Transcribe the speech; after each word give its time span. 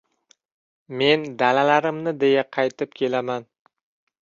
Men 1.01 1.27
dalalarimni 1.41 2.15
deya, 2.25 2.47
qaytib 2.59 2.99
kelaman. 3.03 3.49